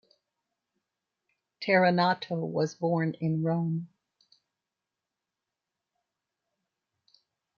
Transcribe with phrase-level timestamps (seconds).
[1.61, 3.87] Terranato was born in Rome.